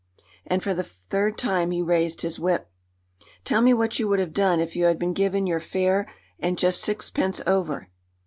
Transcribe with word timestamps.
And 0.47 0.63
for 0.63 0.73
the 0.73 0.81
third 0.81 1.37
time 1.37 1.69
he 1.69 1.79
raised 1.79 2.23
his 2.23 2.39
whip. 2.39 2.71
"Tell 3.45 3.61
me 3.61 3.71
what 3.71 3.99
you 3.99 4.07
would 4.07 4.17
have 4.17 4.33
done 4.33 4.59
if 4.59 4.75
you 4.75 4.85
had 4.85 4.97
been 4.97 5.13
given 5.13 5.45
your 5.45 5.59
fare 5.59 6.07
and 6.39 6.57
just 6.57 6.81
sixpence 6.81 7.39
over?" 7.45 7.87